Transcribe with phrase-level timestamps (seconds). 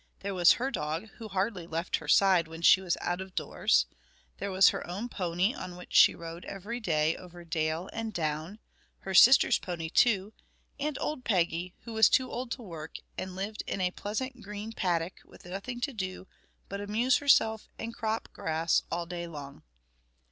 [0.21, 3.85] There was her dog, who hardly left her side when she was out of doors;
[4.39, 8.57] there was her own pony on which she rode every day over dale and down;
[9.01, 10.33] her sister's pony, too,
[10.79, 14.71] and old Peggy, who was too old to work, and lived in a pleasant green
[14.71, 16.25] paddock with nothing to do
[16.67, 19.61] but amuse herself and crop grass all day long.